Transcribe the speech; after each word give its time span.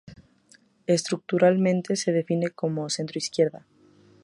Estructuralmente 0.87 1.95
se 1.95 2.11
define 2.11 2.47
de 2.47 2.89
centroizquierda. 2.89 3.67